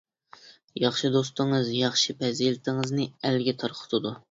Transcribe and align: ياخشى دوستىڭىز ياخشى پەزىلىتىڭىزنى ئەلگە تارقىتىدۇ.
ياخشى 0.83 1.11
دوستىڭىز 1.15 1.69
ياخشى 1.81 2.17
پەزىلىتىڭىزنى 2.23 3.09
ئەلگە 3.31 3.57
تارقىتىدۇ. 3.65 4.19